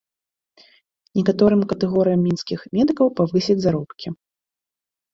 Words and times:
Некаторым 1.19 1.61
катэгорыям 1.75 2.21
мінскіх 2.31 2.59
медыкаў 2.81 3.07
павысяць 3.23 3.61
заробкі. 3.71 4.07